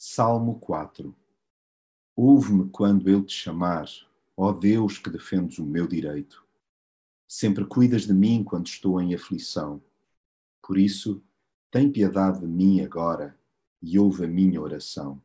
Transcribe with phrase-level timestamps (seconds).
[0.00, 1.12] Salmo 4
[2.14, 3.88] Ouve-me quando eu te chamar,
[4.36, 6.46] ó Deus que defendes o meu direito.
[7.26, 9.82] Sempre cuidas de mim quando estou em aflição.
[10.62, 11.20] Por isso,
[11.68, 13.36] tem piedade de mim agora
[13.82, 15.20] e ouve a minha oração.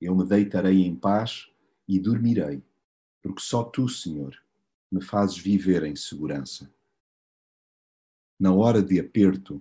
[0.00, 1.50] Eu me deitarei em paz
[1.88, 2.62] e dormirei,
[3.20, 4.40] porque só tu, Senhor,
[4.88, 6.72] me fazes viver em segurança.
[8.38, 9.60] Na hora de aperto,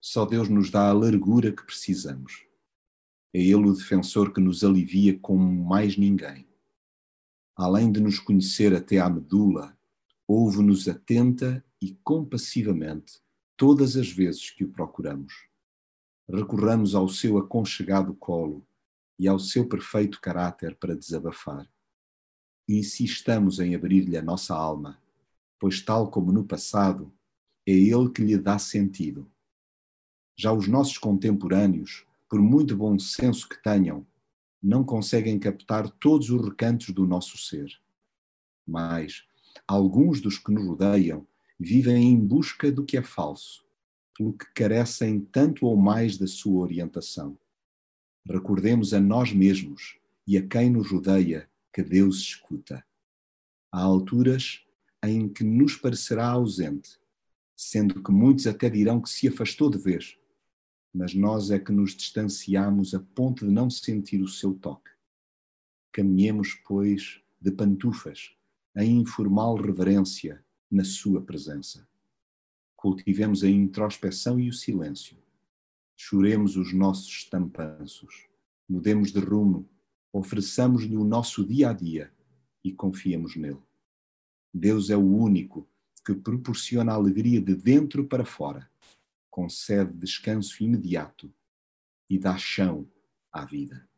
[0.00, 2.48] só Deus nos dá a largura que precisamos
[3.32, 6.46] é Ele o defensor que nos alivia como mais ninguém.
[7.56, 9.76] Além de nos conhecer até à medula,
[10.26, 13.20] ouve-nos atenta e compassivamente
[13.56, 15.48] todas as vezes que o procuramos.
[16.28, 18.66] Recorramos ao seu aconchegado colo
[19.18, 21.68] e ao seu perfeito caráter para desabafar.
[22.68, 25.00] Insistamos em abrir-lhe a nossa alma,
[25.58, 27.12] pois, tal como no passado,
[27.66, 29.30] é Ele que lhe dá sentido.
[30.36, 34.06] Já os nossos contemporâneos por muito bom senso que tenham,
[34.62, 37.68] não conseguem captar todos os recantos do nosso ser.
[38.64, 39.24] Mas
[39.66, 41.26] alguns dos que nos rodeiam
[41.58, 43.64] vivem em busca do que é falso,
[44.16, 47.36] pelo que carecem tanto ou mais da sua orientação.
[48.24, 52.84] Recordemos a nós mesmos e a quem nos rodeia que Deus escuta.
[53.72, 54.64] Há alturas
[55.04, 56.96] em que nos parecerá ausente,
[57.56, 60.19] sendo que muitos até dirão que se afastou de vez
[60.92, 64.90] mas nós é que nos distanciamos a ponto de não sentir o seu toque.
[65.92, 68.34] Caminhemos, pois, de pantufas,
[68.76, 71.88] em informal reverência na sua presença.
[72.76, 75.16] Cultivemos a introspeção e o silêncio.
[75.96, 78.26] Choremos os nossos estampanços.
[78.68, 79.68] Mudemos de rumo,
[80.12, 82.12] ofereçamos-lhe o nosso dia a dia
[82.64, 83.60] e confiemos nele.
[84.52, 85.68] Deus é o único
[86.04, 88.69] que proporciona alegria de dentro para fora
[89.30, 91.32] concede descanso imediato
[92.08, 92.90] e dá chão
[93.32, 93.89] à vida.